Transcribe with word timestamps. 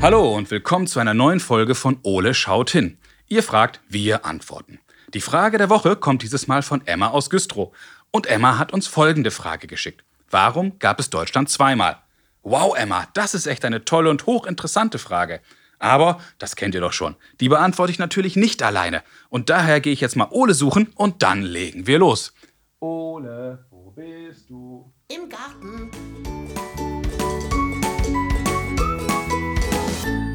Hallo 0.00 0.32
und 0.32 0.48
willkommen 0.52 0.86
zu 0.86 1.00
einer 1.00 1.12
neuen 1.12 1.40
Folge 1.40 1.74
von 1.74 1.98
Ole 2.04 2.32
schaut 2.32 2.70
hin. 2.70 2.98
Ihr 3.26 3.42
fragt, 3.42 3.80
wir 3.88 4.24
antworten. 4.24 4.78
Die 5.12 5.20
Frage 5.20 5.58
der 5.58 5.70
Woche 5.70 5.96
kommt 5.96 6.22
dieses 6.22 6.46
Mal 6.46 6.62
von 6.62 6.86
Emma 6.86 7.08
aus 7.08 7.30
Güstrow. 7.30 7.76
Und 8.12 8.28
Emma 8.28 8.58
hat 8.58 8.72
uns 8.72 8.86
folgende 8.86 9.32
Frage 9.32 9.66
geschickt. 9.66 10.04
Warum 10.30 10.78
gab 10.78 11.00
es 11.00 11.10
Deutschland 11.10 11.50
zweimal? 11.50 11.96
Wow, 12.44 12.78
Emma, 12.78 13.08
das 13.14 13.34
ist 13.34 13.48
echt 13.48 13.64
eine 13.64 13.84
tolle 13.84 14.08
und 14.08 14.24
hochinteressante 14.24 15.00
Frage. 15.00 15.40
Aber, 15.80 16.20
das 16.38 16.54
kennt 16.54 16.76
ihr 16.76 16.80
doch 16.80 16.92
schon, 16.92 17.16
die 17.40 17.48
beantworte 17.48 17.90
ich 17.90 17.98
natürlich 17.98 18.36
nicht 18.36 18.62
alleine. 18.62 19.02
Und 19.30 19.50
daher 19.50 19.80
gehe 19.80 19.92
ich 19.92 20.00
jetzt 20.00 20.16
mal 20.16 20.28
Ole 20.30 20.54
suchen 20.54 20.92
und 20.94 21.24
dann 21.24 21.42
legen 21.42 21.88
wir 21.88 21.98
los. 21.98 22.32
Ole, 22.78 23.66
wo 23.68 23.90
bist 23.90 24.48
du? 24.48 24.92
Im 25.08 25.28
Garten. 25.28 25.90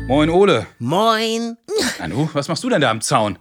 Moin, 0.08 0.30
Ole. 0.30 0.68
Moin. 0.80 1.58
Nanu, 2.00 2.30
was 2.34 2.48
machst 2.48 2.64
du 2.64 2.70
denn 2.70 2.82
da 2.82 2.92
am 2.92 3.02
Zaun? 3.02 3.40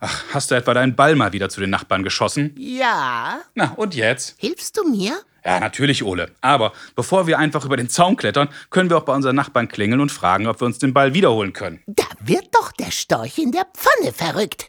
Ach, 0.00 0.24
hast 0.32 0.50
du 0.50 0.54
etwa 0.54 0.72
deinen 0.72 0.94
Ball 0.94 1.16
mal 1.16 1.32
wieder 1.32 1.48
zu 1.48 1.60
den 1.60 1.70
Nachbarn 1.70 2.04
geschossen? 2.04 2.54
Ja. 2.56 3.40
Na, 3.54 3.72
und 3.76 3.94
jetzt? 3.96 4.36
Hilfst 4.38 4.76
du 4.76 4.88
mir? 4.88 5.18
Ja, 5.44 5.58
natürlich, 5.58 6.04
Ole. 6.04 6.30
Aber 6.40 6.72
bevor 6.94 7.26
wir 7.26 7.38
einfach 7.38 7.64
über 7.64 7.76
den 7.76 7.88
Zaun 7.88 8.16
klettern, 8.16 8.48
können 8.70 8.90
wir 8.90 8.96
auch 8.96 9.04
bei 9.04 9.14
unseren 9.14 9.34
Nachbarn 9.34 9.66
klingeln 9.68 10.00
und 10.00 10.12
fragen, 10.12 10.46
ob 10.46 10.60
wir 10.60 10.66
uns 10.66 10.78
den 10.78 10.94
Ball 10.94 11.14
wiederholen 11.14 11.52
können. 11.52 11.82
Da 11.86 12.04
wird 12.20 12.54
doch 12.54 12.70
der 12.72 12.90
Storch 12.92 13.38
in 13.38 13.50
der 13.50 13.66
Pfanne 13.74 14.12
verrückt. 14.12 14.68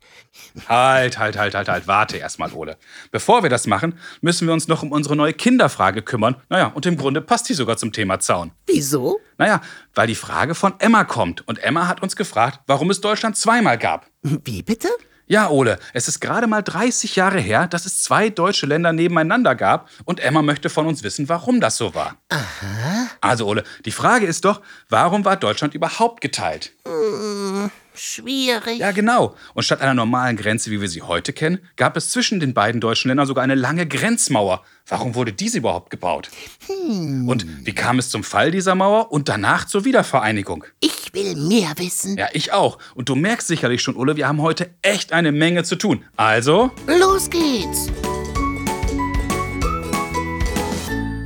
Halt, 0.68 1.18
halt, 1.18 1.38
halt, 1.38 1.56
halt, 1.56 1.70
halt. 1.70 1.88
Warte 1.88 2.18
erstmal, 2.18 2.52
Ole. 2.54 2.78
Bevor 3.12 3.44
wir 3.44 3.50
das 3.50 3.68
machen, 3.68 3.98
müssen 4.22 4.48
wir 4.48 4.54
uns 4.54 4.68
noch 4.68 4.84
um 4.84 4.92
unsere 4.92 5.16
neue 5.16 5.34
Kinderfrage 5.34 6.02
kümmern. 6.02 6.36
Naja, 6.50 6.68
und 6.68 6.86
im 6.86 6.98
Grunde 6.98 7.22
passt 7.22 7.50
die 7.50 7.54
sogar 7.54 7.78
zum 7.78 7.92
Thema 7.92 8.20
Zaun. 8.20 8.52
Wieso? 8.68 9.20
Naja, 9.38 9.62
weil 9.96 10.08
die 10.08 10.16
Frage 10.16 10.56
von 10.56 10.74
Emma 10.80 11.04
kommt. 11.04 11.48
Und 11.48 11.60
Emma 11.60 11.88
hat 11.88 12.02
uns 12.02 12.16
gefragt, 12.16 12.60
warum 12.68 12.90
es 12.90 13.02
Deutschland 13.02 13.38
zweimal 13.38 13.78
gab. 13.78 14.08
Wie 14.22 14.64
bitte? 14.64 14.90
Ja, 15.32 15.52
Ole, 15.52 15.78
es 15.94 16.08
ist 16.08 16.22
gerade 16.22 16.48
mal 16.48 16.64
30 16.64 17.16
Jahre 17.16 17.40
her, 17.40 17.68
dass 17.68 17.86
es 17.86 18.02
zwei 18.02 18.32
deutsche 18.32 18.66
Länder 18.66 18.94
nebeneinander 18.94 19.54
gab 19.54 19.88
und 20.06 20.20
Emma 20.20 20.42
möchte 20.42 20.72
von 20.72 20.88
uns 20.88 21.04
wissen, 21.04 21.30
warum 21.30 21.62
das 21.62 21.78
so 21.78 21.94
war. 21.94 22.18
Aha. 22.30 23.10
Also, 23.22 23.46
Ole, 23.46 23.64
die 23.86 23.92
Frage 23.92 24.26
ist 24.26 24.44
doch, 24.44 24.62
warum 24.90 25.26
war 25.26 25.38
Deutschland 25.38 25.76
überhaupt 25.76 26.22
geteilt? 26.22 26.72
Hm, 26.88 27.70
schwierig. 28.00 28.80
Ja, 28.80 28.92
genau. 28.92 29.36
Und 29.54 29.64
statt 29.64 29.82
einer 29.82 29.94
normalen 29.94 30.38
Grenze, 30.38 30.72
wie 30.72 30.82
wir 30.82 30.88
sie 30.88 31.02
heute 31.02 31.34
kennen, 31.34 31.60
gab 31.76 31.98
es 31.98 32.10
zwischen 32.10 32.40
den 32.40 32.54
beiden 32.54 32.82
deutschen 32.82 33.10
Ländern 33.10 33.28
sogar 33.28 33.44
eine 33.44 33.56
lange 33.56 33.88
Grenzmauer. 33.88 34.64
Warum 34.88 35.16
wurde 35.16 35.34
diese 35.34 35.60
überhaupt 35.60 35.90
gebaut? 35.90 36.30
Und 36.70 37.66
wie 37.66 37.74
kam 37.74 38.00
es 38.00 38.10
zum 38.10 38.24
Fall 38.24 38.52
dieser 38.52 38.76
Mauer 38.76 39.12
und 39.12 39.30
danach 39.30 39.66
zur 39.66 39.86
Wiedervereinigung? 39.86 40.64
Ich 40.80 41.14
will 41.14 41.36
mehr 41.36 41.74
wissen. 41.78 42.18
Ja, 42.18 42.28
ich 42.34 42.54
auch. 42.54 42.80
Und 42.96 43.10
du 43.10 43.16
merkst 43.16 43.48
sicherlich 43.48 43.84
schon, 43.84 43.96
Ole, 43.96 44.16
wir 44.16 44.28
haben 44.28 44.42
heute 44.42 44.70
echt 44.82 45.14
eine 45.14 45.32
Menge 45.32 45.64
zu 45.64 45.76
tun. 45.76 46.04
Also, 46.16 46.72
Los 46.88 47.30
geht's. 47.30 47.88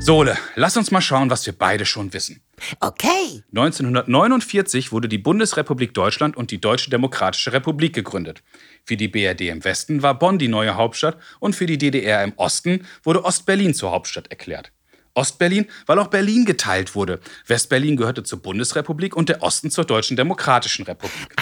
Sole, 0.03 0.37
lass 0.55 0.75
uns 0.75 0.91
mal 0.91 0.99
schauen, 0.99 1.29
was 1.29 1.45
wir 1.45 1.53
beide 1.57 1.85
schon 1.85 2.11
wissen. 2.11 2.41
Okay. 2.81 3.41
1949 3.55 4.91
wurde 4.91 5.07
die 5.07 5.17
Bundesrepublik 5.17 5.93
Deutschland 5.93 6.35
und 6.35 6.51
die 6.51 6.59
Deutsche 6.59 6.89
Demokratische 6.89 7.53
Republik 7.53 7.95
gegründet. 7.95 8.43
Für 8.83 8.97
die 8.97 9.07
BRD 9.07 9.43
im 9.43 9.63
Westen 9.63 10.03
war 10.03 10.19
Bonn 10.19 10.39
die 10.39 10.49
neue 10.49 10.75
Hauptstadt 10.75 11.17
und 11.39 11.55
für 11.55 11.67
die 11.67 11.77
DDR 11.77 12.21
im 12.21 12.33
Osten 12.35 12.85
wurde 13.03 13.23
Ostberlin 13.23 13.73
zur 13.73 13.91
Hauptstadt 13.91 14.27
erklärt. 14.27 14.73
Ostberlin, 15.13 15.67
weil 15.85 15.99
auch 15.99 16.07
Berlin 16.07 16.43
geteilt 16.43 16.95
wurde. 16.95 17.21
Westberlin 17.47 17.95
gehörte 17.95 18.23
zur 18.23 18.41
Bundesrepublik 18.41 19.15
und 19.15 19.29
der 19.29 19.41
Osten 19.41 19.71
zur 19.71 19.85
Deutschen 19.85 20.17
Demokratischen 20.17 20.83
Republik. 20.83 21.33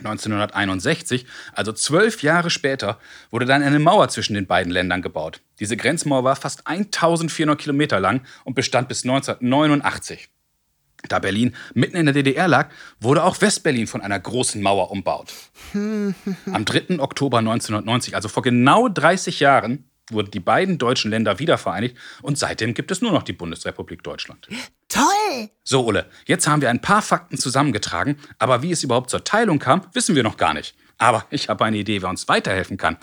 1961, 0.00 1.24
also 1.54 1.72
zwölf 1.72 2.22
Jahre 2.22 2.50
später, 2.50 2.98
wurde 3.30 3.46
dann 3.46 3.62
eine 3.62 3.78
Mauer 3.78 4.10
zwischen 4.10 4.34
den 4.34 4.46
beiden 4.46 4.70
Ländern 4.70 5.00
gebaut. 5.00 5.40
Diese 5.58 5.76
Grenzmauer 5.76 6.24
war 6.24 6.36
fast 6.36 6.66
1400 6.66 7.58
Kilometer 7.58 8.00
lang 8.00 8.22
und 8.44 8.54
bestand 8.54 8.88
bis 8.88 9.04
1989. 9.04 10.28
Da 11.08 11.18
Berlin 11.18 11.54
mitten 11.74 11.96
in 11.96 12.06
der 12.06 12.14
DDR 12.14 12.48
lag, 12.48 12.70
wurde 13.00 13.22
auch 13.22 13.40
Westberlin 13.40 13.86
von 13.86 14.00
einer 14.00 14.18
großen 14.18 14.60
Mauer 14.60 14.90
umbaut. 14.90 15.32
Am 15.72 16.64
3. 16.64 17.00
Oktober 17.00 17.38
1990, 17.38 18.14
also 18.14 18.28
vor 18.28 18.42
genau 18.42 18.88
30 18.88 19.40
Jahren, 19.40 19.84
wurden 20.10 20.30
die 20.30 20.40
beiden 20.40 20.78
deutschen 20.78 21.10
Länder 21.10 21.38
wiedervereinigt 21.38 21.96
und 22.22 22.38
seitdem 22.38 22.74
gibt 22.74 22.90
es 22.90 23.00
nur 23.02 23.12
noch 23.12 23.24
die 23.24 23.32
Bundesrepublik 23.32 24.02
Deutschland. 24.02 24.48
Toll. 24.88 25.50
So, 25.64 25.84
Ole, 25.84 26.06
jetzt 26.26 26.46
haben 26.46 26.62
wir 26.62 26.70
ein 26.70 26.80
paar 26.80 27.02
Fakten 27.02 27.38
zusammengetragen, 27.38 28.16
aber 28.38 28.62
wie 28.62 28.70
es 28.70 28.84
überhaupt 28.84 29.10
zur 29.10 29.24
Teilung 29.24 29.58
kam, 29.58 29.82
wissen 29.92 30.14
wir 30.14 30.22
noch 30.22 30.36
gar 30.36 30.54
nicht. 30.54 30.76
Aber 30.98 31.26
ich 31.30 31.48
habe 31.48 31.64
eine 31.64 31.76
Idee, 31.76 32.02
wer 32.02 32.08
uns 32.08 32.28
weiterhelfen 32.28 32.76
kann. 32.76 32.96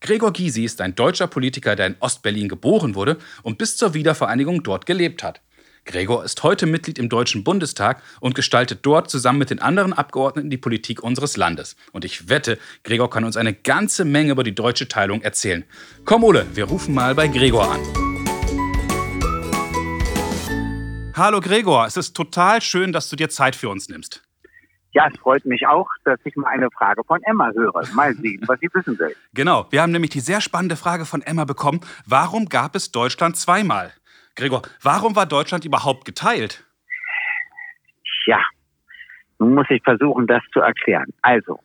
Gregor 0.00 0.32
Gysi 0.32 0.64
ist 0.64 0.80
ein 0.80 0.94
deutscher 0.94 1.26
Politiker, 1.26 1.74
der 1.74 1.86
in 1.86 1.96
Ostberlin 2.00 2.48
geboren 2.48 2.94
wurde 2.94 3.16
und 3.42 3.58
bis 3.58 3.76
zur 3.76 3.94
Wiedervereinigung 3.94 4.62
dort 4.62 4.86
gelebt 4.86 5.22
hat. 5.22 5.40
Gregor 5.86 6.24
ist 6.24 6.42
heute 6.42 6.66
Mitglied 6.66 6.98
im 6.98 7.08
Deutschen 7.08 7.44
Bundestag 7.44 8.02
und 8.20 8.34
gestaltet 8.34 8.80
dort 8.82 9.08
zusammen 9.08 9.38
mit 9.38 9.50
den 9.50 9.60
anderen 9.60 9.92
Abgeordneten 9.92 10.50
die 10.50 10.56
Politik 10.56 11.02
unseres 11.02 11.36
Landes. 11.36 11.76
Und 11.92 12.04
ich 12.04 12.28
wette, 12.28 12.58
Gregor 12.82 13.08
kann 13.08 13.24
uns 13.24 13.36
eine 13.36 13.54
ganze 13.54 14.04
Menge 14.04 14.32
über 14.32 14.42
die 14.42 14.54
deutsche 14.54 14.88
Teilung 14.88 15.22
erzählen. 15.22 15.64
Komm, 16.04 16.24
Ole, 16.24 16.46
wir 16.54 16.64
rufen 16.64 16.92
mal 16.92 17.14
bei 17.14 17.28
Gregor 17.28 17.70
an. 17.70 17.80
Hallo 21.14 21.40
Gregor, 21.40 21.86
es 21.86 21.96
ist 21.96 22.14
total 22.14 22.60
schön, 22.60 22.92
dass 22.92 23.08
du 23.08 23.16
dir 23.16 23.30
Zeit 23.30 23.56
für 23.56 23.70
uns 23.70 23.88
nimmst. 23.88 24.25
Ja, 24.96 25.08
es 25.12 25.20
freut 25.20 25.44
mich 25.44 25.66
auch, 25.66 25.90
dass 26.04 26.18
ich 26.24 26.34
mal 26.36 26.48
eine 26.48 26.70
Frage 26.70 27.04
von 27.04 27.22
Emma 27.24 27.50
höre. 27.54 27.82
Mal 27.94 28.14
sehen, 28.14 28.42
was 28.46 28.58
sie 28.60 28.70
wissen 28.72 28.98
will. 28.98 29.14
Genau, 29.34 29.66
wir 29.68 29.82
haben 29.82 29.92
nämlich 29.92 30.10
die 30.10 30.20
sehr 30.20 30.40
spannende 30.40 30.74
Frage 30.74 31.04
von 31.04 31.20
Emma 31.20 31.44
bekommen. 31.44 31.80
Warum 32.06 32.46
gab 32.48 32.74
es 32.74 32.92
Deutschland 32.92 33.36
zweimal? 33.36 33.92
Gregor, 34.36 34.62
warum 34.82 35.14
war 35.14 35.26
Deutschland 35.26 35.66
überhaupt 35.66 36.06
geteilt? 36.06 36.64
Ja, 38.24 38.40
nun 39.38 39.54
muss 39.56 39.66
ich 39.68 39.82
versuchen, 39.82 40.26
das 40.26 40.42
zu 40.54 40.60
erklären. 40.60 41.12
Also, 41.20 41.60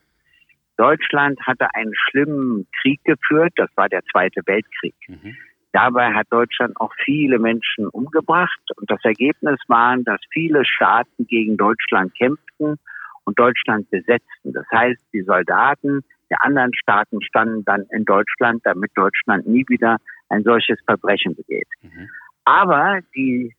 Deutschland 0.75 1.40
hatte 1.47 1.74
einen 1.74 1.94
schlimmen 1.96 2.68
Krieg 2.81 3.00
geführt, 3.06 3.53
das 3.56 3.70
war 3.78 3.88
der 3.88 4.03
Zweite 4.12 4.41
Weltkrieg. 4.46 4.96
Mhm. 5.08 5.38
Dabei 5.72 6.12
hat 6.14 6.28
Deutschland 6.31 6.75
auch 6.81 6.91
viele 7.06 7.40
Menschen 7.40 7.88
umgebracht 7.88 8.59
und 8.75 8.91
das 8.91 9.00
Ergebnis 9.06 9.58
war, 9.70 9.96
dass 10.00 10.20
viele 10.34 10.66
Staaten 10.66 11.28
gegen 11.28 11.56
Deutschland 11.56 12.14
kämpften 12.16 12.78
und 13.26 13.38
Deutschland 13.38 13.90
besetzten. 13.90 14.54
Das 14.54 14.66
heißt, 14.72 15.02
die 15.14 15.22
Soldaten 15.22 16.04
der 16.30 16.44
anderen 16.44 16.74
Staaten 16.74 17.22
standen 17.22 17.64
dann 17.66 17.86
in 17.92 18.06
Deutschland, 18.06 18.62
damit 18.64 18.92
Deutschland 18.96 19.48
nie 19.48 19.66
wieder 19.68 19.98
ein 20.30 20.44
solches 20.44 20.80
Verbrechen 20.86 21.36
begeht. 21.36 21.68
Mhm. 21.82 22.09
Aber 22.46 23.00
die 23.16 23.54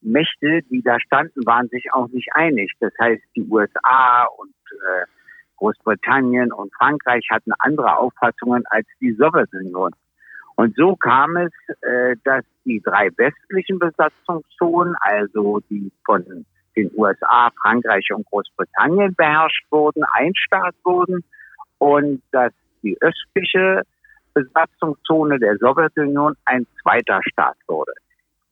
Mächte, 0.00 0.62
die 0.70 0.82
da 0.82 0.98
standen, 1.00 1.46
waren 1.46 1.68
sich 1.68 1.92
auch 1.92 2.08
nicht 2.08 2.28
einig. 2.34 2.72
Das 2.80 2.92
heißt, 3.00 3.22
die 3.36 3.46
USA 3.48 4.24
und 4.38 4.54
äh, 4.72 5.06
Großbritannien 5.56 6.52
und 6.52 6.74
Frankreich 6.74 7.26
hatten 7.30 7.52
andere 7.58 7.96
Auffassungen 7.96 8.64
als 8.66 8.86
die 9.00 9.12
Sowjetunion. 9.12 9.92
Und 10.56 10.76
so 10.76 10.96
kam 10.96 11.36
es, 11.36 11.52
äh, 11.82 12.16
dass 12.24 12.44
die 12.64 12.80
drei 12.80 13.10
westlichen 13.16 13.78
Besatzungszonen, 13.78 14.94
also 15.00 15.60
die 15.70 15.90
von 16.04 16.46
den 16.76 16.90
USA, 16.96 17.50
Frankreich 17.62 18.08
und 18.12 18.26
Großbritannien 18.26 19.14
beherrscht 19.14 19.64
wurden, 19.70 20.04
ein 20.12 20.34
Staat 20.34 20.74
wurden 20.84 21.24
und 21.78 22.22
dass 22.32 22.52
die 22.82 22.96
östliche 23.00 23.82
Besatzungszone 24.34 25.38
der 25.38 25.56
Sowjetunion 25.58 26.34
ein 26.44 26.66
zweiter 26.82 27.20
Staat 27.30 27.56
wurde. 27.68 27.92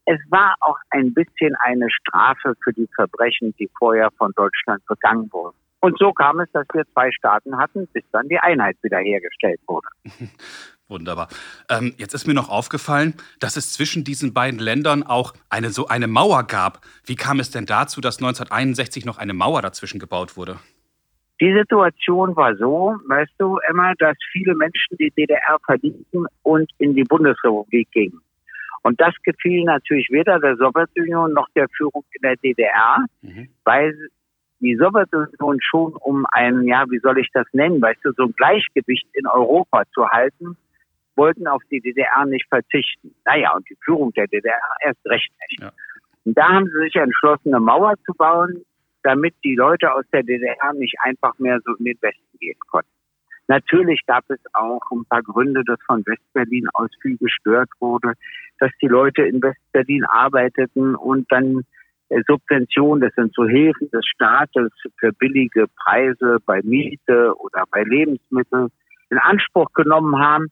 Es 0.05 0.19
war 0.31 0.55
auch 0.61 0.79
ein 0.91 1.13
bisschen 1.15 1.55
eine 1.61 1.89
Strafe 1.91 2.55
für 2.63 2.73
die 2.73 2.89
Verbrechen, 2.95 3.55
die 3.59 3.71
vorher 3.79 4.11
von 4.13 4.33
Deutschland 4.37 4.85
begangen 4.87 5.33
wurden. 5.33 5.57
Und 5.83 5.99
so 5.99 6.13
kam 6.13 6.39
es, 6.39 6.49
dass 6.53 6.65
wir 6.73 6.85
zwei 6.93 7.11
Staaten 7.11 7.59
hatten, 7.59 7.89
bis 7.89 8.05
dann 8.13 8.29
die 8.29 8.39
Einheit 8.39 8.77
wiederhergestellt 8.83 9.61
wurde. 9.67 9.89
Wunderbar. 10.89 11.29
Ähm, 11.69 11.93
jetzt 11.97 12.15
ist 12.15 12.27
mir 12.27 12.35
noch 12.35 12.49
aufgefallen, 12.49 13.15
dass 13.41 13.57
es 13.57 13.73
zwischen 13.73 14.05
diesen 14.05 14.33
beiden 14.33 14.61
Ländern 14.61 15.03
auch 15.03 15.33
eine 15.51 15.71
so 15.71 15.89
eine 15.89 16.07
Mauer 16.07 16.45
gab. 16.45 16.83
Wie 17.05 17.17
kam 17.17 17.41
es 17.41 17.51
denn 17.51 17.67
dazu, 17.67 18.01
dass 18.01 18.19
1961 18.19 19.05
noch 19.05 19.19
eine 19.19 19.33
Mauer 19.33 19.61
dazwischen 19.61 19.99
gebaut 19.99 20.37
wurde? 20.37 20.59
Die 21.41 21.53
Situation 21.53 22.37
war 22.37 22.55
so, 22.55 22.95
weißt 23.09 23.33
du, 23.39 23.59
Emma, 23.69 23.95
dass 23.99 24.17
viele 24.31 24.55
Menschen 24.55 24.97
die 24.99 25.11
DDR 25.11 25.59
verließen 25.67 26.27
und 26.43 26.71
in 26.79 26.95
die 26.95 27.03
Bundesrepublik 27.03 27.91
gingen. 27.91 28.21
Und 28.83 29.01
das 29.01 29.15
gefiel 29.25 29.65
natürlich 29.65 30.09
weder 30.11 30.39
der 30.39 30.57
Sowjetunion 30.57 31.33
noch 31.33 31.49
der 31.57 31.69
Führung 31.77 32.05
in 32.13 32.23
der 32.23 32.37
DDR, 32.37 32.99
Mhm. 33.23 33.49
weil 33.65 33.97
die 34.63 34.77
Sowjetunion 34.77 35.59
schon 35.61 35.95
um 35.95 36.25
ein, 36.31 36.63
ja, 36.63 36.85
wie 36.89 37.01
soll 37.01 37.19
ich 37.19 37.29
das 37.33 37.47
nennen, 37.53 37.83
weißt 37.83 38.01
du, 38.05 38.13
so 38.13 38.25
ein 38.25 38.33
Gleichgewicht 38.33 39.07
in 39.13 39.27
Europa 39.27 39.83
zu 39.93 40.09
halten, 40.09 40.57
wollten 41.17 41.47
auf 41.47 41.63
die 41.71 41.81
DDR 41.81 42.25
nicht 42.27 42.49
verzichten. 42.49 43.15
Naja, 43.25 43.55
und 43.55 43.69
die 43.69 43.77
Führung 43.85 44.13
der 44.13 44.29
DDR 44.29 44.55
erst 44.81 45.05
recht 45.07 45.31
nicht. 45.51 45.61
Ja. 45.61 45.73
Und 46.25 46.39
da 46.39 46.49
haben 46.49 46.67
sie 46.67 46.85
sich 46.85 46.95
entschlossen, 46.95 47.53
eine 47.53 47.61
Mauer 47.61 47.95
zu 48.07 48.15
bauen, 48.15 48.65
damit 49.03 49.35
die 49.43 49.57
Leute 49.57 49.93
aus 49.93 50.05
der 50.13 50.23
DDR 50.23 50.73
nicht 50.75 50.95
einfach 51.03 51.37
mehr 51.39 51.59
so 51.65 51.75
in 51.75 51.85
den 51.85 51.99
Westen 52.01 52.39
gehen 52.39 52.59
konnten. 52.71 52.89
Natürlich 53.49 54.01
gab 54.07 54.25
es 54.31 54.39
auch 54.55 54.81
ein 54.93 55.05
paar 55.07 55.23
Gründe, 55.23 55.63
dass 55.67 55.79
von 55.85 56.07
Westberlin 56.07 56.69
aus 56.75 56.91
viel 57.03 57.17
gestört 57.17 57.69
wurde, 57.81 58.13
dass 58.61 58.71
die 58.81 58.87
Leute 58.87 59.23
in 59.23 59.43
Westberlin 59.43 60.05
arbeiteten 60.05 60.95
und 60.95 61.31
dann 61.33 61.65
Subventionen, 62.27 63.01
das 63.01 63.15
sind 63.15 63.35
so 63.35 63.45
Hilfen 63.47 63.91
des 63.91 64.05
Staates 64.07 64.71
für 64.99 65.13
billige 65.13 65.67
Preise 65.85 66.39
bei 66.45 66.61
Miete 66.63 67.35
oder 67.39 67.65
bei 67.71 67.83
Lebensmitteln 67.83 68.69
in 69.11 69.19
Anspruch 69.19 69.73
genommen 69.75 70.19
haben. 70.19 70.49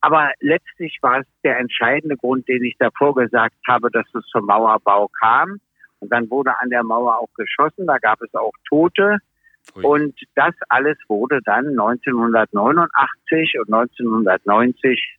Aber 0.00 0.30
letztlich 0.40 0.98
war 1.02 1.20
es 1.20 1.26
der 1.42 1.58
entscheidende 1.58 2.16
Grund, 2.16 2.48
den 2.48 2.62
ich 2.62 2.76
davor 2.78 3.14
gesagt 3.14 3.56
habe, 3.66 3.90
dass 3.90 4.06
es 4.14 4.24
zum 4.26 4.46
Mauerbau 4.46 5.08
kam. 5.20 5.58
Und 6.00 6.12
dann 6.12 6.30
wurde 6.30 6.52
an 6.60 6.70
der 6.70 6.84
Mauer 6.84 7.18
auch 7.18 7.32
geschossen, 7.34 7.86
da 7.86 7.98
gab 7.98 8.22
es 8.22 8.32
auch 8.34 8.52
Tote. 8.68 9.18
Ui. 9.76 9.84
Und 9.84 10.14
das 10.36 10.54
alles 10.68 10.96
wurde 11.08 11.40
dann 11.44 11.66
1989 11.70 13.58
und 13.58 13.72
1990, 13.72 15.17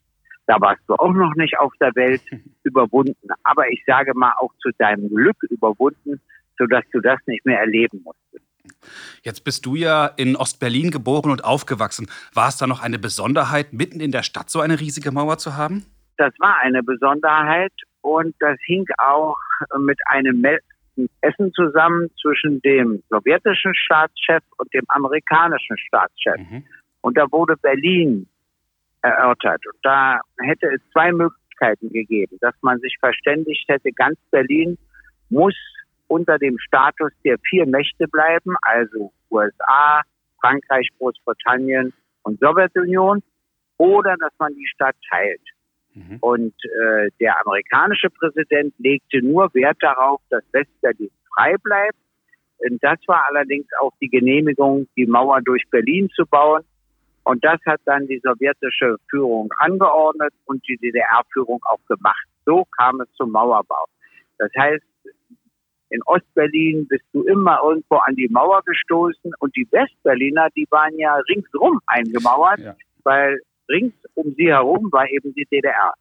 da 0.49 0.59
warst 0.59 0.81
du 0.87 0.95
auch 0.95 1.13
noch 1.13 1.35
nicht 1.35 1.59
auf 1.59 1.71
der 1.79 1.95
Welt, 1.95 2.23
überwunden. 2.63 3.29
Aber 3.43 3.69
ich 3.69 3.83
sage 3.85 4.13
mal 4.15 4.33
auch 4.39 4.51
zu 4.61 4.69
deinem 4.79 5.07
Glück 5.07 5.37
überwunden, 5.43 6.19
sodass 6.57 6.83
du 6.91 6.99
das 7.01 7.19
nicht 7.27 7.45
mehr 7.45 7.59
erleben 7.59 8.01
musstest. 8.03 8.45
Jetzt 9.21 9.43
bist 9.43 9.65
du 9.65 9.75
ja 9.75 10.07
in 10.07 10.35
Ostberlin 10.35 10.89
geboren 10.89 11.31
und 11.31 11.43
aufgewachsen. 11.43 12.07
War 12.33 12.47
es 12.47 12.57
da 12.57 12.65
noch 12.65 12.81
eine 12.81 12.97
Besonderheit, 12.97 13.73
mitten 13.73 13.99
in 13.99 14.11
der 14.11 14.23
Stadt 14.23 14.49
so 14.49 14.59
eine 14.59 14.79
riesige 14.79 15.11
Mauer 15.11 15.37
zu 15.37 15.55
haben? 15.55 15.85
Das 16.17 16.33
war 16.39 16.57
eine 16.61 16.81
Besonderheit 16.81 17.73
und 18.01 18.35
das 18.39 18.57
hing 18.65 18.85
auch 18.97 19.37
mit 19.77 19.99
einem 20.07 20.43
Essen 21.21 21.53
zusammen 21.53 22.09
zwischen 22.19 22.59
dem 22.61 23.03
sowjetischen 23.09 23.75
Staatschef 23.75 24.43
und 24.57 24.73
dem 24.73 24.83
amerikanischen 24.87 25.77
Staatschef. 25.77 26.37
Mhm. 26.37 26.63
Und 27.01 27.17
da 27.17 27.31
wurde 27.31 27.55
Berlin 27.55 28.27
erörtert. 29.01 29.65
Und 29.65 29.79
da 29.83 30.19
hätte 30.41 30.67
es 30.67 30.81
zwei 30.91 31.11
Möglichkeiten 31.11 31.89
gegeben, 31.89 32.37
dass 32.41 32.55
man 32.61 32.79
sich 32.79 32.95
verständigt 32.99 33.65
hätte, 33.67 33.91
ganz 33.91 34.17
Berlin 34.31 34.77
muss 35.29 35.55
unter 36.07 36.37
dem 36.37 36.57
Status 36.59 37.11
der 37.23 37.37
vier 37.49 37.65
Mächte 37.67 38.07
bleiben, 38.07 38.55
also 38.61 39.11
USA, 39.29 40.01
Frankreich, 40.41 40.87
Großbritannien 40.97 41.93
und 42.23 42.39
Sowjetunion, 42.39 43.21
oder 43.77 44.15
dass 44.19 44.33
man 44.39 44.53
die 44.55 44.67
Stadt 44.67 44.95
teilt. 45.09 45.41
Mhm. 45.93 46.17
Und 46.21 46.53
äh, 46.63 47.09
der 47.19 47.39
amerikanische 47.45 48.09
Präsident 48.09 48.73
legte 48.77 49.21
nur 49.21 49.53
Wert 49.53 49.77
darauf, 49.81 50.21
dass 50.29 50.43
Westberlin 50.51 51.09
frei 51.35 51.55
bleibt. 51.63 51.97
Und 52.57 52.83
das 52.83 52.99
war 53.07 53.25
allerdings 53.29 53.67
auch 53.81 53.93
die 54.01 54.09
Genehmigung, 54.09 54.87
die 54.97 55.05
Mauer 55.05 55.41
durch 55.41 55.63
Berlin 55.71 56.09
zu 56.13 56.25
bauen. 56.25 56.63
Und 57.23 57.43
das 57.43 57.59
hat 57.65 57.81
dann 57.85 58.07
die 58.07 58.19
sowjetische 58.23 58.97
Führung 59.09 59.51
angeordnet 59.57 60.33
und 60.45 60.65
die 60.67 60.77
DDR-Führung 60.77 61.61
auch 61.63 61.85
gemacht. 61.87 62.25
So 62.45 62.65
kam 62.77 63.01
es 63.01 63.11
zum 63.13 63.31
Mauerbau. 63.31 63.85
Das 64.37 64.51
heißt, 64.57 64.83
in 65.89 66.01
Ostberlin 66.03 66.87
bist 66.87 67.05
du 67.13 67.23
immer 67.23 67.59
irgendwo 67.63 67.97
an 67.97 68.15
die 68.15 68.29
Mauer 68.29 68.61
gestoßen 68.63 69.33
und 69.39 69.55
die 69.55 69.67
Westberliner, 69.71 70.49
die 70.55 70.67
waren 70.69 70.97
ja 70.97 71.15
ringsrum 71.27 71.79
eingemauert, 71.87 72.59
ja. 72.59 72.75
weil 73.03 73.39
rings 73.69 73.93
um 74.13 74.33
sie 74.35 74.47
herum 74.47 74.91
war 74.91 75.09
eben 75.09 75.33
die 75.33 75.45
DDR. 75.45 75.93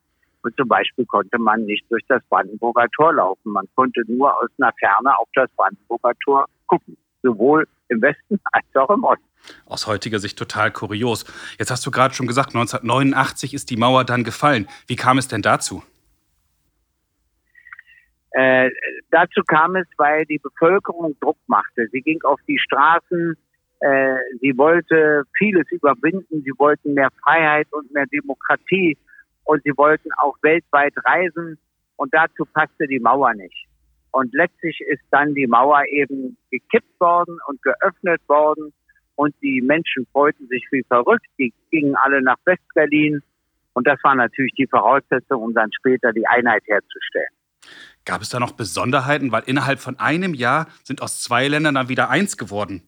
Und 0.43 0.55
zum 0.57 0.69
Beispiel 0.69 1.05
konnte 1.07 1.39
man 1.39 1.65
nicht 1.65 1.85
durch 1.91 2.05
das 2.09 2.23
Brandenburger 2.29 2.87
Tor 2.95 3.15
laufen. 3.15 3.53
Man 3.53 3.67
konnte 3.75 4.03
nur 4.07 4.35
aus 4.37 4.51
einer 4.59 4.73
Ferne 4.79 5.19
auf 5.19 5.29
das 5.35 5.51
Brandenburger 5.57 6.13
Tor 6.23 6.47
gucken. 6.67 6.97
Sowohl 7.23 7.67
im 7.89 8.03
Westen 8.03 8.41
als 8.53 8.67
auch 8.75 8.91
im 8.91 9.05
Osten. 9.05 9.25
Aus 9.67 9.87
heutiger 9.87 10.19
Sicht 10.19 10.39
total 10.39 10.71
kurios. 10.71 11.25
Jetzt 11.59 11.71
hast 11.71 11.87
du 11.87 11.91
gerade 11.91 12.15
schon 12.15 12.27
gesagt, 12.27 12.49
1989 12.49 13.55
ist 13.55 13.71
die 13.71 13.77
Mauer 13.77 14.05
dann 14.05 14.25
gefallen. 14.25 14.69
Wie 14.87 14.97
kam 14.97 15.19
es 15.19 15.29
denn 15.29 15.43
dazu? 15.43 15.83
Äh, 18.33 18.71
dazu 19.11 19.43
kam 19.47 19.77
es, 19.77 19.87
weil 19.97 20.25
die 20.27 20.39
Bevölkerung 20.39 21.17
Druck 21.21 21.39
machte. 21.47 21.89
Sie 21.93 22.03
ging 22.03 22.21
auf 22.23 22.41
die 22.47 22.59
Straßen, 22.59 23.37
äh, 23.81 24.17
sie 24.41 24.57
wollte 24.57 25.25
vieles 25.37 25.71
überwinden, 25.71 26.43
sie 26.43 26.53
wollten 26.59 26.95
mehr 26.95 27.11
Freiheit 27.23 27.69
und 27.73 27.93
mehr 27.93 28.07
Demokratie 28.07 28.99
und 29.45 29.63
sie 29.63 29.77
wollten 29.77 30.11
auch 30.19 30.37
weltweit 30.43 30.95
reisen 31.05 31.59
und 31.97 32.13
dazu 32.13 32.45
passte 32.45 32.87
die 32.87 32.99
Mauer 32.99 33.35
nicht. 33.35 33.68
Und 34.11 34.33
letztlich 34.35 34.81
ist 34.81 35.03
dann 35.11 35.35
die 35.35 35.47
Mauer 35.47 35.83
eben 35.91 36.37
gekippt 36.51 36.99
worden 37.01 37.39
und 37.47 37.63
geöffnet 37.63 38.21
worden 38.29 38.73
und 39.17 39.35
die 39.43 39.61
Menschen 39.61 40.07
freuten 40.13 40.47
sich 40.49 40.65
wie 40.71 40.83
verrückt. 40.89 41.27
Die 41.39 41.53
gingen 41.71 41.95
alle 41.97 42.23
nach 42.23 42.39
Westberlin 42.45 43.23
und 43.75 43.87
das 43.87 43.99
war 44.03 44.15
natürlich 44.15 44.55
die 44.55 44.67
Voraussetzung, 44.67 45.43
um 45.43 45.55
dann 45.55 45.71
später 45.73 46.13
die 46.13 46.27
Einheit 46.27 46.63
herzustellen. 46.67 47.29
Gab 48.05 48.23
es 48.23 48.31
da 48.31 48.41
noch 48.41 48.53
Besonderheiten, 48.53 49.31
weil 49.33 49.43
innerhalb 49.47 49.81
von 49.81 49.99
einem 49.99 50.35
Jahr 50.35 50.67
sind 50.83 51.03
aus 51.03 51.23
zwei 51.23 51.47
Ländern 51.47 51.75
dann 51.75 51.89
wieder 51.89 52.11
eins 52.11 52.37
geworden? 52.37 52.83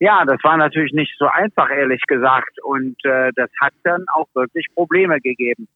Ja, 0.00 0.24
das 0.24 0.38
war 0.42 0.56
natürlich 0.56 0.92
nicht 0.92 1.14
so 1.18 1.26
einfach, 1.26 1.70
ehrlich 1.70 2.02
gesagt. 2.06 2.62
Und 2.62 2.96
äh, 3.04 3.30
das 3.36 3.48
hat 3.60 3.72
dann 3.84 4.04
auch 4.14 4.28
wirklich 4.34 4.66
Probleme 4.74 5.20
gegeben. 5.20 5.66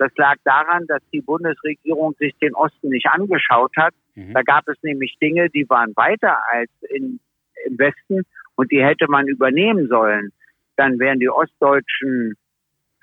Das 0.00 0.10
lag 0.16 0.36
daran, 0.44 0.86
dass 0.86 1.02
die 1.12 1.20
Bundesregierung 1.20 2.14
sich 2.18 2.34
den 2.38 2.54
Osten 2.54 2.88
nicht 2.88 3.06
angeschaut 3.06 3.76
hat. 3.76 3.92
Mhm. 4.14 4.32
Da 4.32 4.40
gab 4.40 4.66
es 4.66 4.82
nämlich 4.82 5.18
Dinge, 5.20 5.50
die 5.50 5.68
waren 5.68 5.94
weiter 5.94 6.38
als 6.50 6.70
in, 6.88 7.20
im 7.66 7.78
Westen 7.78 8.22
und 8.54 8.72
die 8.72 8.82
hätte 8.82 9.08
man 9.08 9.28
übernehmen 9.28 9.88
sollen. 9.88 10.32
Dann 10.76 10.98
wären 10.98 11.20
die 11.20 11.28
Ostdeutschen 11.28 12.34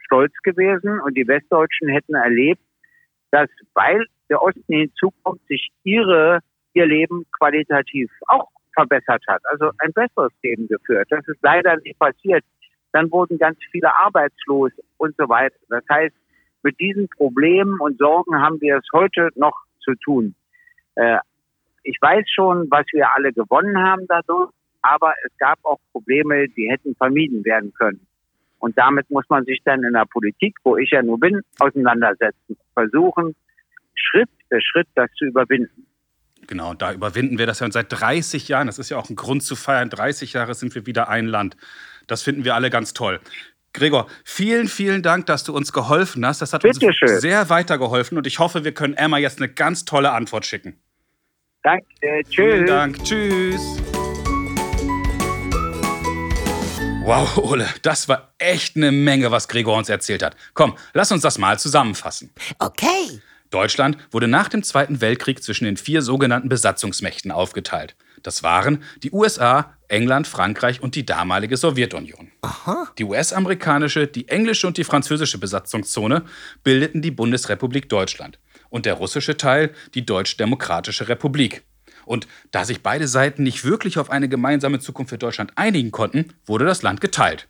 stolz 0.06 0.34
gewesen 0.42 1.00
und 1.02 1.16
die 1.16 1.28
Westdeutschen 1.28 1.88
hätten 1.88 2.16
erlebt, 2.16 2.64
dass 3.30 3.50
weil 3.76 4.04
der 4.32 4.42
Osten 4.42 4.74
hinzukommt, 4.74 5.42
sich 5.48 5.70
ihre, 5.84 6.40
ihr 6.74 6.88
Leben 6.88 7.28
qualitativ 7.38 8.10
auch 8.26 8.50
verbessert 8.74 9.24
hat, 9.28 9.44
also 9.52 9.70
ein 9.78 9.94
besseres 9.94 10.34
Leben 10.42 10.68
geführt. 10.68 11.06
Das 11.12 11.28
ist 11.28 11.44
leider 11.44 11.78
nicht 11.78 12.00
passiert. 12.00 12.44
Dann 12.92 13.12
wurden 13.12 13.38
ganz 13.38 13.60
viele 13.70 13.96
arbeitslos 13.96 14.72
und 14.98 15.16
so 15.16 15.30
weiter. 15.30 15.56
Das 15.70 15.84
heißt, 15.92 16.16
mit 16.64 16.80
diesen 16.80 17.08
Problemen 17.10 17.80
und 17.80 17.98
Sorgen 17.98 18.42
haben 18.42 18.60
wir 18.62 18.78
es 18.78 18.86
heute 18.94 19.30
noch 19.36 19.56
zu 19.80 19.94
tun. 19.96 20.36
Äh, 20.96 21.18
ich 21.84 21.98
weiß 22.02 22.26
schon, 22.34 22.68
was 22.70 22.86
wir 22.92 23.14
alle 23.14 23.32
gewonnen 23.32 23.78
haben 23.78 24.06
dadurch, 24.08 24.52
aber 24.82 25.14
es 25.26 25.32
gab 25.38 25.60
auch 25.64 25.80
Probleme, 25.92 26.48
die 26.50 26.70
hätten 26.70 26.96
vermieden 26.96 27.46
werden 27.46 27.74
können. 27.74 28.06
Und 28.60 28.78
damit 28.78 29.10
muss 29.10 29.26
man 29.30 29.46
sich 29.46 29.62
dann 29.64 29.84
in 29.84 29.94
der 29.94 30.06
Politik, 30.06 30.56
wo 30.64 30.78
ich 30.78 30.92
ja 30.92 31.04
nur 31.04 31.20
bin, 31.20 31.42
auseinandersetzen. 31.60 32.58
Versuchen, 32.74 33.36
Schritt 33.94 34.30
für 34.50 34.60
Schritt 34.62 34.88
das 34.96 35.12
zu 35.14 35.26
überwinden. 35.26 35.86
Genau, 36.48 36.74
da 36.74 36.94
überwinden 36.94 37.38
wir 37.38 37.46
das 37.46 37.60
ja. 37.60 37.66
Und 37.66 37.72
seit 37.72 37.88
30 37.90 38.48
Jahren, 38.48 38.68
das 38.68 38.80
ist 38.80 38.90
ja 38.90 38.98
auch 38.98 39.10
ein 39.10 39.16
Grund 39.16 39.44
zu 39.44 39.56
feiern, 39.56 39.90
30 39.90 40.34
Jahre 40.34 40.54
sind 40.56 40.74
wir 40.76 40.86
wieder 40.86 41.10
ein 41.10 41.28
Land. 41.28 41.58
Das 42.08 42.24
finden 42.24 42.46
wir 42.46 42.56
alle 42.56 42.70
ganz 42.70 42.94
toll. 42.94 43.20
Gregor, 43.74 44.08
vielen, 44.24 44.68
vielen 44.68 45.04
Dank, 45.04 45.26
dass 45.28 45.44
du 45.44 45.56
uns 45.56 45.72
geholfen 45.72 46.26
hast. 46.26 46.42
Das 46.42 46.54
hat 46.54 46.64
Bitte 46.64 46.88
uns 46.88 46.96
schön. 46.96 47.20
sehr 47.20 47.50
weitergeholfen 47.50 48.18
und 48.18 48.26
ich 48.26 48.40
hoffe, 48.40 48.64
wir 48.64 48.74
können 48.74 48.96
Emma 48.96 49.18
jetzt 49.18 49.40
eine 49.40 49.50
ganz 49.50 49.86
tolle 49.86 50.12
Antwort 50.12 50.46
schicken. 50.46 50.80
Danke, 51.64 51.86
tschüss. 52.24 52.36
Vielen 52.36 52.66
Dank, 52.66 53.04
tschüss. 53.04 53.62
Wow, 57.04 57.38
Ole, 57.38 57.66
das 57.84 58.10
war 58.10 58.34
echt 58.38 58.76
eine 58.76 58.92
Menge, 58.92 59.32
was 59.32 59.48
Gregor 59.48 59.78
uns 59.78 59.88
erzählt 59.88 60.22
hat. 60.24 60.36
Komm, 60.54 60.76
lass 60.94 61.12
uns 61.12 61.22
das 61.22 61.38
mal 61.38 61.58
zusammenfassen. 61.58 62.32
Okay. 62.60 63.22
Deutschland 63.50 63.98
wurde 64.12 64.28
nach 64.28 64.50
dem 64.50 64.62
Zweiten 64.62 65.00
Weltkrieg 65.00 65.42
zwischen 65.42 65.64
den 65.64 65.78
vier 65.78 66.02
sogenannten 66.02 66.50
Besatzungsmächten 66.50 67.32
aufgeteilt. 67.32 67.96
Das 68.24 68.44
waren 68.44 68.84
die 69.04 69.12
USA, 69.12 69.77
England, 69.88 70.28
Frankreich 70.28 70.82
und 70.82 70.96
die 70.96 71.06
damalige 71.06 71.58
Sowjetunion. 71.58 72.32
Aha. 72.42 72.88
Die 72.98 73.04
US-amerikanische, 73.04 74.08
die 74.08 74.28
englische 74.28 74.68
und 74.68 74.78
die 74.78 74.84
französische 74.84 75.38
Besatzungszone 75.38 76.24
bildeten 76.64 77.02
die 77.02 77.12
Bundesrepublik 77.12 77.90
Deutschland 77.90 78.40
und 78.70 78.86
der 78.86 78.96
russische 78.96 79.38
Teil 79.38 79.72
die 79.94 80.06
Deutsch-Demokratische 80.06 81.08
Republik. 81.08 81.64
Und 82.06 82.28
da 82.52 82.64
sich 82.64 82.84
beide 82.84 83.08
Seiten 83.08 83.44
nicht 83.44 83.66
wirklich 83.66 84.00
auf 84.00 84.10
eine 84.10 84.30
gemeinsame 84.30 84.80
Zukunft 84.80 85.10
für 85.10 85.18
Deutschland 85.18 85.52
einigen 85.56 85.92
konnten, 85.92 86.34
wurde 86.46 86.66
das 86.66 86.82
Land 86.82 87.02
geteilt. 87.02 87.48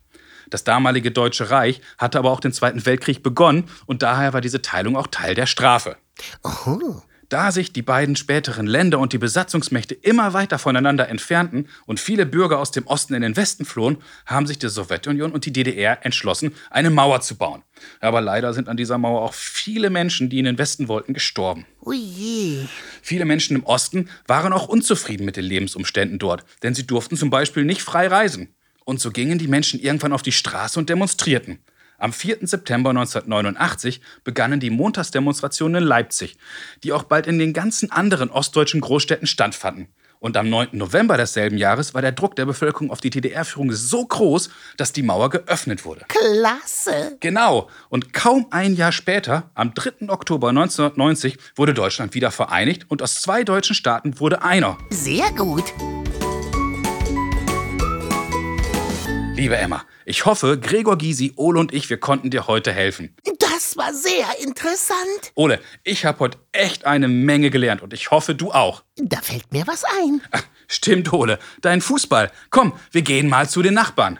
Das 0.50 0.64
damalige 0.64 1.10
Deutsche 1.10 1.50
Reich 1.50 1.80
hatte 1.98 2.18
aber 2.18 2.30
auch 2.30 2.40
den 2.40 2.52
Zweiten 2.52 2.84
Weltkrieg 2.86 3.22
begonnen 3.22 3.64
und 3.86 4.02
daher 4.02 4.32
war 4.32 4.40
diese 4.40 4.62
Teilung 4.62 4.96
auch 4.96 5.06
Teil 5.06 5.34
der 5.34 5.46
Strafe. 5.46 5.96
Aha. 6.42 7.02
Da 7.28 7.52
sich 7.52 7.74
die 7.74 7.82
beiden 7.82 8.16
späteren 8.16 8.66
Länder 8.66 8.98
und 8.98 9.12
die 9.12 9.18
Besatzungsmächte 9.18 9.94
immer 9.94 10.32
weiter 10.32 10.58
voneinander 10.58 11.08
entfernten 11.08 11.68
und 11.84 12.00
viele 12.00 12.24
Bürger 12.24 12.58
aus 12.58 12.70
dem 12.70 12.86
Osten 12.86 13.12
in 13.12 13.20
den 13.20 13.36
Westen 13.36 13.66
flohen, 13.66 13.98
haben 14.24 14.46
sich 14.46 14.58
die 14.58 14.70
Sowjetunion 14.70 15.32
und 15.32 15.44
die 15.44 15.52
DDR 15.52 16.06
entschlossen, 16.06 16.54
eine 16.70 16.88
Mauer 16.88 17.20
zu 17.20 17.36
bauen. 17.36 17.62
Aber 18.00 18.22
leider 18.22 18.54
sind 18.54 18.68
an 18.70 18.78
dieser 18.78 18.96
Mauer 18.96 19.20
auch 19.20 19.34
viele 19.34 19.90
Menschen, 19.90 20.30
die 20.30 20.38
in 20.38 20.46
den 20.46 20.56
Westen 20.56 20.88
wollten, 20.88 21.12
gestorben. 21.12 21.66
Ui. 21.82 22.66
Viele 23.02 23.26
Menschen 23.26 23.56
im 23.56 23.64
Osten 23.64 24.08
waren 24.26 24.54
auch 24.54 24.66
unzufrieden 24.66 25.26
mit 25.26 25.36
den 25.36 25.44
Lebensumständen 25.44 26.18
dort, 26.18 26.44
denn 26.62 26.74
sie 26.74 26.86
durften 26.86 27.18
zum 27.18 27.28
Beispiel 27.28 27.66
nicht 27.66 27.82
frei 27.82 28.06
reisen. 28.06 28.54
Und 28.86 29.00
so 29.00 29.10
gingen 29.10 29.38
die 29.38 29.48
Menschen 29.48 29.80
irgendwann 29.80 30.14
auf 30.14 30.22
die 30.22 30.32
Straße 30.32 30.78
und 30.78 30.88
demonstrierten. 30.88 31.58
Am 31.98 32.12
4. 32.12 32.38
September 32.42 32.90
1989 32.90 34.00
begannen 34.22 34.60
die 34.60 34.70
Montagsdemonstrationen 34.70 35.82
in 35.82 35.88
Leipzig, 35.88 36.38
die 36.84 36.92
auch 36.92 37.02
bald 37.02 37.26
in 37.26 37.40
den 37.40 37.52
ganzen 37.52 37.90
anderen 37.90 38.30
ostdeutschen 38.30 38.80
Großstädten 38.80 39.26
stattfanden. 39.26 39.88
Und 40.20 40.36
am 40.36 40.48
9. 40.48 40.70
November 40.72 41.16
desselben 41.16 41.58
Jahres 41.58 41.94
war 41.94 42.02
der 42.02 42.12
Druck 42.12 42.36
der 42.36 42.46
Bevölkerung 42.46 42.90
auf 42.90 43.00
die 43.00 43.10
DDR-Führung 43.10 43.72
so 43.72 44.04
groß, 44.04 44.50
dass 44.76 44.92
die 44.92 45.02
Mauer 45.02 45.30
geöffnet 45.30 45.84
wurde. 45.84 46.04
Klasse. 46.08 47.16
Genau. 47.20 47.68
Und 47.88 48.12
kaum 48.12 48.46
ein 48.50 48.74
Jahr 48.74 48.92
später, 48.92 49.50
am 49.54 49.74
3. 49.74 50.08
Oktober 50.08 50.48
1990, 50.48 51.36
wurde 51.56 51.74
Deutschland 51.74 52.14
wieder 52.14 52.30
vereinigt 52.30 52.86
und 52.88 53.02
aus 53.02 53.16
zwei 53.16 53.44
deutschen 53.44 53.74
Staaten 53.74 54.18
wurde 54.18 54.42
einer. 54.42 54.78
Sehr 54.90 55.30
gut. 55.32 55.72
Liebe 59.38 59.56
Emma, 59.56 59.84
ich 60.04 60.26
hoffe, 60.26 60.58
Gregor 60.58 60.98
Gysi, 60.98 61.32
Ole 61.36 61.60
und 61.60 61.72
ich, 61.72 61.88
wir 61.90 61.98
konnten 62.00 62.28
dir 62.28 62.48
heute 62.48 62.72
helfen. 62.72 63.14
Das 63.38 63.76
war 63.76 63.94
sehr 63.94 64.26
interessant. 64.40 65.30
Ole, 65.36 65.60
ich 65.84 66.04
habe 66.04 66.18
heute 66.18 66.38
echt 66.50 66.86
eine 66.86 67.06
Menge 67.06 67.50
gelernt 67.50 67.80
und 67.80 67.92
ich 67.92 68.10
hoffe, 68.10 68.34
du 68.34 68.50
auch. 68.50 68.82
Da 68.96 69.20
fällt 69.20 69.52
mir 69.52 69.64
was 69.68 69.84
ein. 69.84 70.22
Ach, 70.32 70.42
stimmt, 70.66 71.12
Ole, 71.12 71.38
dein 71.60 71.80
Fußball. 71.80 72.32
Komm, 72.50 72.72
wir 72.90 73.02
gehen 73.02 73.28
mal 73.28 73.48
zu 73.48 73.62
den 73.62 73.74
Nachbarn. 73.74 74.18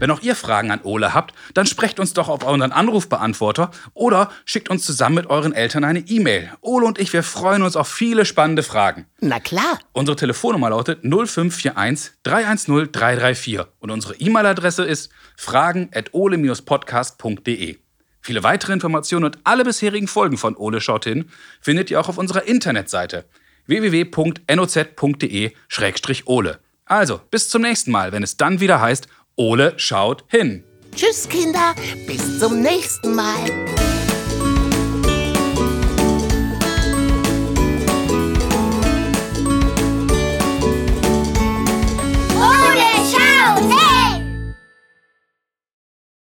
Wenn 0.00 0.10
auch 0.10 0.22
ihr 0.22 0.34
Fragen 0.34 0.72
an 0.72 0.80
Ole 0.82 1.14
habt, 1.14 1.32
dann 1.54 1.66
sprecht 1.66 2.00
uns 2.00 2.12
doch 2.12 2.28
auf 2.28 2.44
unseren 2.44 2.72
Anrufbeantworter 2.72 3.70
oder 3.94 4.30
schickt 4.44 4.68
uns 4.68 4.84
zusammen 4.84 5.14
mit 5.14 5.30
euren 5.30 5.52
Eltern 5.52 5.84
eine 5.84 6.00
E-Mail. 6.00 6.50
Ole 6.60 6.84
und 6.84 6.98
ich, 6.98 7.12
wir 7.12 7.22
freuen 7.22 7.62
uns 7.62 7.76
auf 7.76 7.86
viele 7.88 8.24
spannende 8.24 8.64
Fragen. 8.64 9.06
Na 9.20 9.38
klar. 9.38 9.78
Unsere 9.92 10.16
Telefonnummer 10.16 10.70
lautet 10.70 11.04
0541 11.04 12.14
310 12.24 12.90
334 12.92 13.60
und 13.78 13.90
unsere 13.90 14.16
E-Mail-Adresse 14.16 14.82
ist 14.84 15.12
fragen@ole-podcast.de. 15.36 17.76
Viele 18.20 18.42
weitere 18.42 18.72
Informationen 18.72 19.26
und 19.26 19.38
alle 19.44 19.62
bisherigen 19.64 20.08
Folgen 20.08 20.38
von 20.38 20.56
Ole 20.56 20.80
schaut 20.80 21.04
hin 21.04 21.30
findet 21.60 21.88
ihr 21.90 22.00
auch 22.00 22.08
auf 22.08 22.16
unserer 22.18 22.48
Internetseite 22.48 23.26
www.noz.de-ole. 23.66 26.58
Also, 26.86 27.20
bis 27.30 27.48
zum 27.48 27.62
nächsten 27.62 27.90
Mal, 27.90 28.12
wenn 28.12 28.22
es 28.22 28.36
dann 28.36 28.60
wieder 28.60 28.78
heißt 28.80 29.08
Ole 29.36 29.74
schaut 29.76 30.24
hin. 30.28 30.64
Tschüss, 30.94 31.28
Kinder. 31.28 31.74
Bis 32.06 32.38
zum 32.38 32.60
nächsten 32.62 33.14
Mal. 33.14 33.83